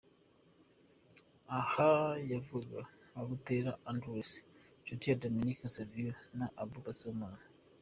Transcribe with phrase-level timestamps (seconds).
[1.59, 1.91] Aha
[2.31, 4.15] yavugaga nka Buteera Andrew,
[4.81, 7.43] Nshuti Dominique Savio na Abouba Sibomana.